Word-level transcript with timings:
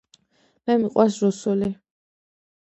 მე 0.69 0.77
მიყვარს 0.83 1.19
რუსული 1.27 1.71